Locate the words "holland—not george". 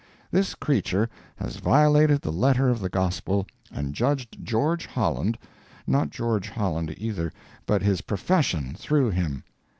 4.87-6.49